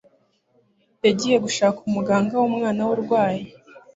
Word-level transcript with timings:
Yagiye 1.05 1.35
gushaka 1.45 1.77
umuganga 1.89 2.33
wumwana 2.41 2.81
we 2.87 2.91
urwaye. 2.95 3.41